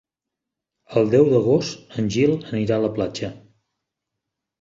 [1.01, 3.31] El deu d'agost en Gil anirà a la platja.